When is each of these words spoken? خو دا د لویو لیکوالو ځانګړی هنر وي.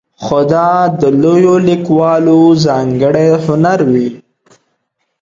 خو 0.23 0.39
دا 0.51 0.69
د 0.99 1.01
لویو 1.21 1.55
لیکوالو 1.67 2.39
ځانګړی 2.65 3.27
هنر 3.45 3.79
وي. 3.91 4.09